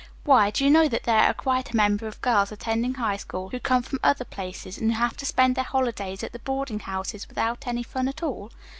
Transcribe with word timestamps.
Why, 0.23 0.49
do 0.49 0.63
you 0.65 0.71
know 0.71 0.87
that 0.87 1.03
there 1.03 1.19
are 1.25 1.33
quite 1.35 1.71
a 1.71 1.77
number 1.77 2.07
of 2.07 2.19
girls 2.21 2.51
attending 2.51 2.95
High 2.95 3.17
School 3.17 3.49
who 3.49 3.59
come 3.59 3.83
from 3.83 3.99
other 4.01 4.25
places, 4.25 4.79
and 4.79 4.91
who 4.93 4.97
have 4.97 5.15
to 5.17 5.27
spend 5.27 5.53
the 5.53 5.61
holidays 5.61 6.23
at 6.23 6.31
their 6.31 6.41
boarding 6.43 6.79
houses 6.79 7.27
without 7.27 7.67
any 7.67 7.83
fun 7.83 8.07
at 8.07 8.23
all? 8.23 8.51